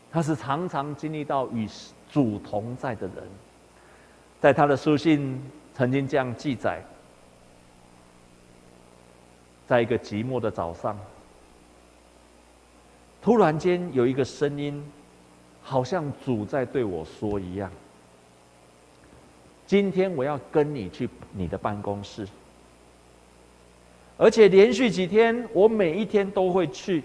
[0.09, 1.67] 他是常常经历到与
[2.09, 3.17] 主同在的人，
[4.39, 5.37] 在他的书信
[5.73, 6.81] 曾经这样记载：
[9.67, 10.97] 在一个寂寞的早上，
[13.21, 14.81] 突然间有一个声音，
[15.61, 17.69] 好像主在对我说一样。
[19.67, 22.25] 今天我要跟你去你的办公室，
[24.15, 27.03] 而且连续几天，我每一天都会去。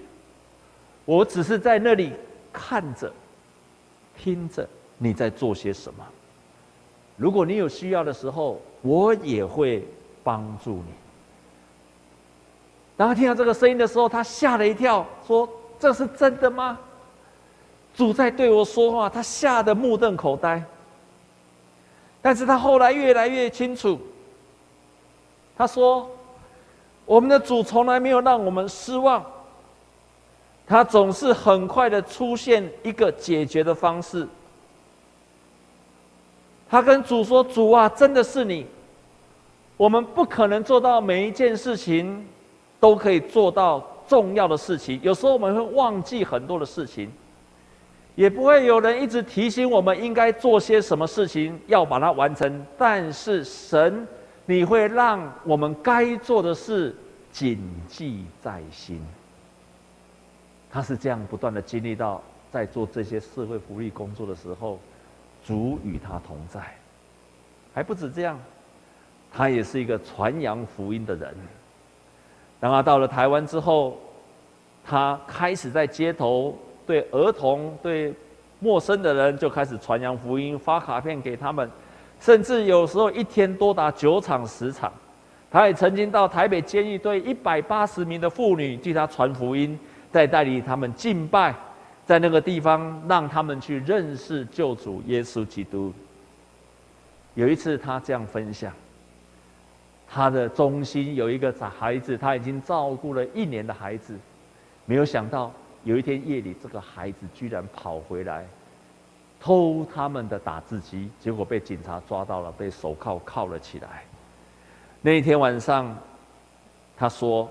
[1.08, 2.12] 我只是在那里
[2.52, 3.10] 看着、
[4.14, 4.68] 听着
[4.98, 6.04] 你在做些什么。
[7.16, 9.88] 如果你有需要的时候，我也会
[10.22, 10.92] 帮助你。
[12.94, 15.48] 当他听到这个声音的时候，他吓了一跳，说
[15.80, 16.78] ：“这是真的吗？”
[17.96, 20.62] 主在对我说话，他吓得目瞪口呆。
[22.20, 23.98] 但是他后来越来越清楚，
[25.56, 26.06] 他说
[27.06, 29.24] ：“我们的主从来没有让我们失望，
[30.68, 34.28] 他总是很快的出现一个解决的方式。”
[36.68, 38.66] 他跟主说：“主啊，真的是你，
[39.76, 42.26] 我们不可能做到每一件事情
[42.78, 47.10] 都可以做到重要的事情，有时候我们会忘记很多的事情。”
[48.14, 52.66] 也不会有人一直提醒我们应该做些什么事情，要把它完成。
[52.76, 54.04] 但是神，
[54.44, 56.92] 你会让我们该做的事
[57.30, 59.00] 谨记在心。
[60.70, 64.78] 他是这样不断的经历到，在做这些社会福利工作的时候，
[65.44, 66.60] 主与他同在。
[67.74, 68.38] 还不止这样，
[69.32, 71.34] 他也是一个传扬福音的人。
[72.60, 73.98] 当他到了台湾之后，
[74.84, 76.56] 他开始在街头。
[76.86, 78.14] 对儿童、对
[78.60, 81.70] 陌生的人，就开始传扬福音，发卡片给他们，
[82.18, 84.90] 甚至有时候一天多达九场、十场。
[85.50, 89.78] 他也曾经到台北监狱，对一百八十名的妇女替他传福音，
[90.12, 91.54] 再带领他们敬拜，
[92.06, 95.92] 在那个地方让他们去认识救主耶稣基督。
[97.34, 98.72] 有一次，他这样分享：
[100.08, 104.16] 他的中心有一个孩子，他已经照顾了一年的孩子，
[104.86, 105.52] 没有想到。
[105.84, 108.44] 有一天夜里，这个孩子居然跑回来，
[109.40, 114.02] 偷他们的打字机，结果被警察抓到了，被手铐铐了起来。
[115.00, 115.96] 那一天晚上，
[116.96, 117.48] 他说：“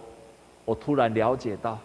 [0.65, 1.79] 我突然了解到，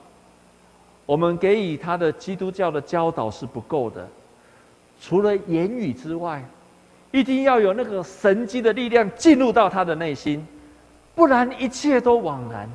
[1.07, 4.09] 我们给予他的基督教的教导是不够的，
[5.01, 6.45] 除了言语之外，
[7.11, 10.47] 一定要有那个神迹的力量进入到他的内心，
[11.15, 12.69] 不然一切都枉然。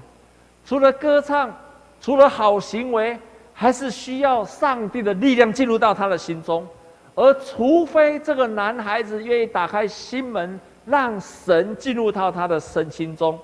[0.66, 1.56] 除了歌唱，
[2.02, 3.18] 除了好行为，
[3.54, 6.68] 还是需要上帝的力量进入到他的心中。
[7.16, 13.38] 而除非这个男孩子愿意打开心门。”让神进入到他的身心中，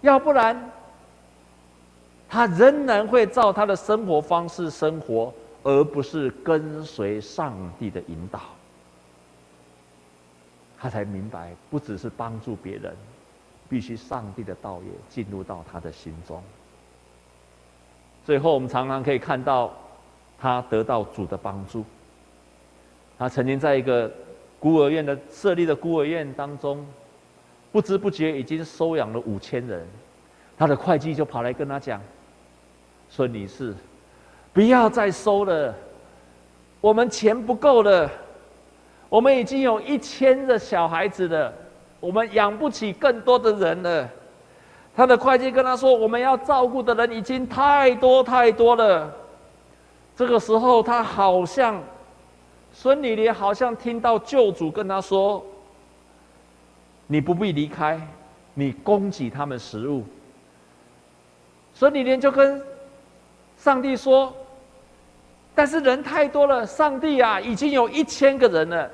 [0.00, 0.68] 要不然，
[2.28, 8.40] 他仍然会照他的生活方式生活，而不是跟随上帝的引导。
[10.78, 12.94] 他才明白，不只是帮助别人，
[13.68, 16.42] 必须上帝的道也进入到他的心中。
[18.24, 19.72] 最后，我们常常可以看到，
[20.38, 21.84] 他得到主的帮助。
[23.18, 24.10] 他曾经在一个。
[24.60, 26.84] 孤儿院的设立的孤儿院当中，
[27.70, 29.86] 不知不觉已经收养了五千人。
[30.58, 32.02] 他的会计就跑来跟他讲
[33.08, 33.74] ：“孙女士，
[34.52, 35.74] 不要再收了，
[36.80, 38.10] 我们钱不够了。
[39.08, 41.52] 我们已经有一千个小孩子了，
[42.00, 44.08] 我们养不起更多的人了。”
[44.94, 49.10] 他的会计跟他说：“我们要照顾的人已经太多太多了。”
[50.16, 51.82] 这个时候，他好像。
[52.70, 55.44] 孙女莲好像听到救主跟他说
[57.08, 57.98] ：“你不必离开，
[58.54, 60.04] 你供给他们食物。”
[61.74, 62.62] 孙女莲就跟
[63.68, 64.34] 上帝说
[65.54, 68.90] ：“但是人太多了，上帝啊，已经有一千个人了。”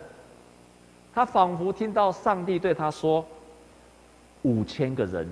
[1.14, 3.25] 他仿佛听到上帝对他说
[4.43, 5.31] ：“五千个人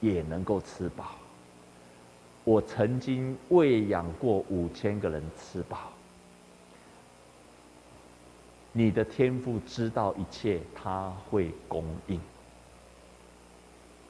[0.00, 1.12] 也能够吃饱。
[2.42, 5.78] 我曾经喂养过五千个人吃饱。”
[8.74, 12.20] 你的天父知道一切，他会供应。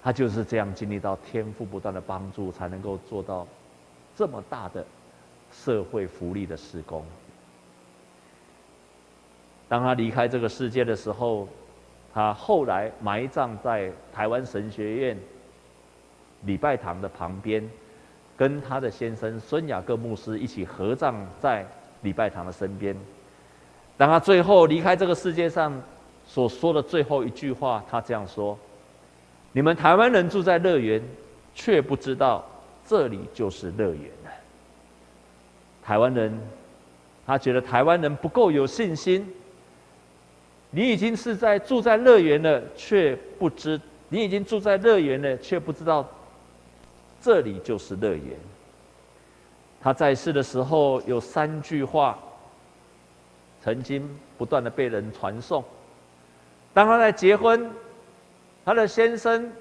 [0.02, 3.46] 他就是这样经历到天赋不断的帮助，才能够做到
[4.20, 4.84] 这么大的
[5.50, 7.02] 社会福利的施工。
[9.66, 11.48] 当他离开这个世界的时候，
[12.12, 15.18] 他后来埋葬在台湾神学院
[16.42, 17.66] 礼拜堂的旁边，
[18.36, 21.66] 跟他的先生孙雅各牧师一起合葬在
[22.02, 22.94] 礼拜堂的身边。
[23.96, 25.72] 当他最后离开这个世界上
[26.26, 28.58] 所说的最后一句话，他这样说
[29.52, 31.02] ：“你们台湾人住在乐园，
[31.54, 32.44] 却不知道
[32.90, 34.30] 这里就是乐园了。”
[35.84, 36.36] 台湾人，
[37.24, 39.32] 他觉得台湾人不够有信心。
[40.70, 46.04] 你已经是在住在乐园了，却不知你已经住在乐园了，却不知道
[47.20, 48.36] 这里就是乐园。
[49.80, 52.18] 他在世的时候有三句话。
[53.62, 55.62] 曾经不断的被人传颂。
[56.72, 57.70] 当他在结婚，
[58.64, 59.52] 他的先生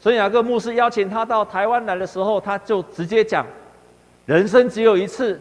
[0.00, 3.44] 孙雅各牧师邀请他到台湾来的时候，他就直接讲
[4.26, 5.40] ：“人生只有一次，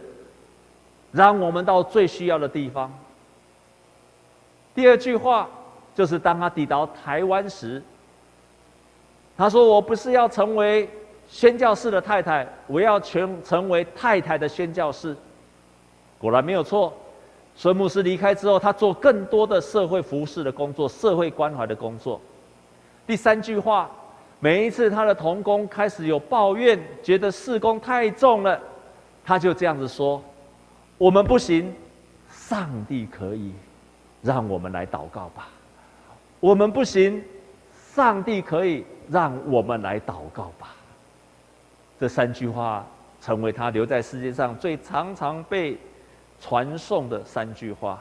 [1.12, 2.92] 让我们到最需要的地方。”
[4.74, 5.48] 第二句话
[5.96, 7.82] 就是当他抵达台湾时，
[9.38, 10.90] 他说：“我不是要成为
[11.28, 15.16] 宣教士的太太，我要全成为太太的宣教士。”
[16.18, 16.92] 果然没有错。
[17.56, 22.22] 孙牧师离开之后，他做更多的社会服事的工作、社会关怀的工作。
[23.08, 23.90] 第三句话，
[24.40, 28.60] 每一次他的童工开始有抱怨，觉得事工太重了，
[29.26, 30.24] 他就这样子说
[30.98, 31.74] ：“我们不行，
[32.30, 33.54] 上帝可以，
[34.22, 35.48] 让我们来祷告吧。
[36.40, 37.24] 我们不行，
[37.94, 40.76] 上帝可以，让我们来祷告吧。”
[42.00, 42.86] 这三句话
[43.22, 45.78] 成为他留在世界上最常常被。
[46.40, 48.00] 传颂的三句话，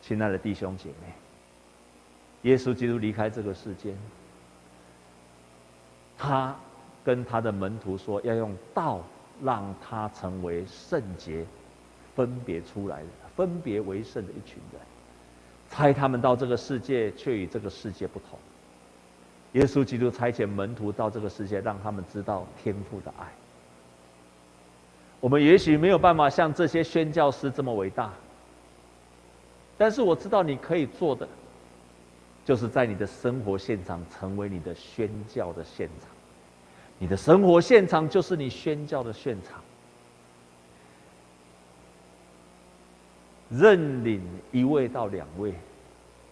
[0.00, 1.12] 亲爱的弟兄姐妹，
[2.50, 3.94] 耶稣基督离开这个世间，
[6.22, 6.54] 他
[7.02, 9.00] 跟他的门徒说，要用道
[9.42, 11.46] 让他成为圣洁，
[12.14, 14.82] 分别出来的，分别为圣的一群人，
[15.70, 18.38] 差他们到这个世界，却与这个世界不同。
[19.52, 23.26] 耶稣基督差遣门徒到这个世界，让他们知道天父的爱。
[25.20, 28.12] 我们也许没有办法像这些宣教师这么伟大，
[29.78, 31.26] 但是我知道你可以做的，
[32.44, 36.09] 就是在你的生活现场成为你的宣教的现场，
[37.00, 39.58] 你的生活现场就是你宣教的现场。
[43.48, 44.22] 认领
[44.52, 45.54] 一位到两位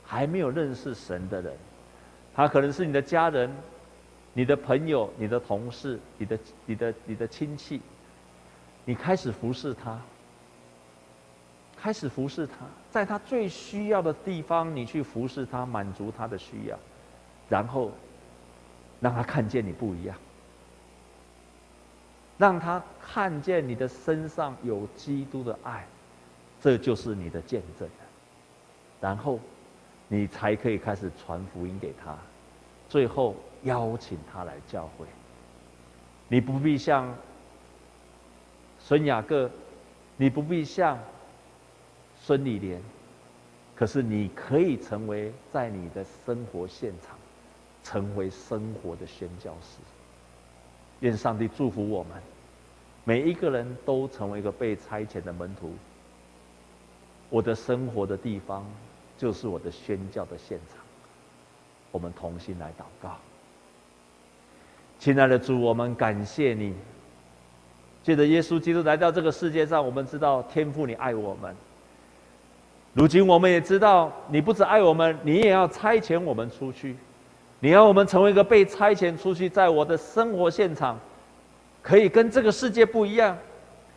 [0.04, 1.52] 还没有认识神的人，
[2.34, 3.50] 他可能是你的家人、
[4.34, 7.80] 你的朋友、你的同事、你的、你的、你的亲戚。
[8.84, 9.98] 你开始服侍他，
[11.76, 12.54] 开始服侍他，
[12.90, 16.78] 在他最需要的地方，你去服侍他，满足他的需要，
[17.48, 17.90] 然后
[19.00, 20.16] 让他看见你不一样，
[22.38, 25.86] 让他看见你的身上有基督的爱，
[26.60, 27.88] 这就是你的见证。
[29.00, 29.38] 然后，
[30.08, 32.16] 你才可以开始传福音给他，
[32.88, 35.06] 最后邀请他来教会。
[36.28, 37.12] 你不必像
[38.78, 39.50] 孙雅各，
[40.16, 40.98] 你不必像
[42.20, 42.82] 孙理莲，
[43.74, 47.16] 可是你可以成为在你的生活现场，
[47.82, 49.78] 成为生活的宣教士。
[51.00, 52.12] 愿上帝祝福我们，
[53.04, 55.72] 每一个人都成为一个被差遣的门徒。
[57.30, 58.64] 我的生活的地方，
[59.16, 60.78] 就是我的宣教的现场，
[61.92, 63.16] 我们同心来祷告。
[64.98, 66.74] 亲爱的主，我们感谢你，
[68.02, 71.54] 借着耶稣基督来到这个世界上，我们知道天父你爱我们。
[72.94, 76.96] 如今我们也知道，你不只爱我们，你也要差遣我们出去。
[77.60, 80.98] 你要我们成为一个被差遣出去，在我的生活现场，
[81.82, 83.36] 可以跟这个世界不一样，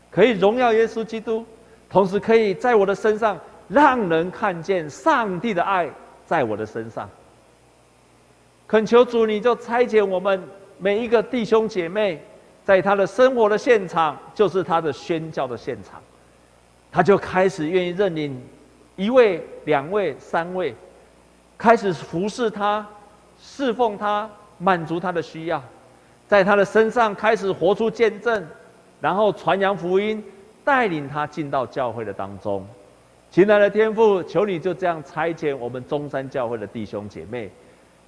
[0.09, 1.45] 可以荣耀耶稣基督，
[1.89, 3.39] 同时可以在我的身上。
[3.68, 5.89] 让人看见上帝的爱
[6.26, 7.09] 在我的身上。
[8.68, 10.43] 恳求主，你就差遣我们
[10.78, 12.22] 每一个弟兄姐妹，
[12.66, 16.01] 在他的生活的现场，就是他的宣教的现场，
[16.91, 18.38] 他就开始愿意认领
[18.97, 20.76] 一位、两位、三位，
[21.57, 22.86] 开始服侍他、
[23.42, 24.30] 侍奉他、
[24.60, 25.62] 满足他的需要，
[26.28, 28.48] 在他的身上开始活出见证，
[29.02, 30.24] 然后传扬福音，
[30.64, 32.66] 带领他进到教会的当中。
[33.32, 37.50] 亲爱的天父，求你就这样差遣我们中山教会的弟兄姐妹，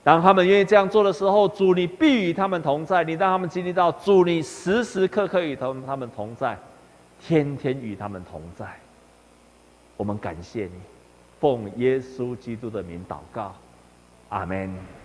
[0.03, 6.57] 当他们愿意这样做的时候，主你必与他们同在，你让他们经历到主你时时刻刻与他们他们同在，
[7.19, 8.65] 天天与他们同在。
[9.95, 10.71] 我们感谢你，
[11.39, 13.55] 奉耶稣基督的名祷告，
[14.29, 15.02] 阿门。